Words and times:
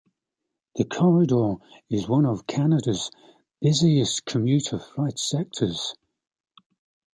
The 0.77 0.85
corridor 0.85 1.57
is 1.87 2.07
one 2.07 2.25
of 2.25 2.47
Canada's 2.47 3.11
busiest 3.61 4.25
commuter 4.25 4.79
flight 4.79 5.19
sectors. 5.19 5.93